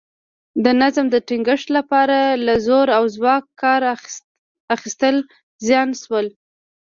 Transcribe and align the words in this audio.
د 0.63 0.65
نظم 0.81 1.05
د 1.11 1.15
ټینګښت 1.27 1.67
لپاره 1.77 2.17
له 2.45 2.53
زور 2.67 2.87
او 2.97 3.03
ځواکه 3.15 3.49
کار 3.61 3.81
اخیستل 4.75 5.15
زیات 5.65 5.91
شول 6.01 6.27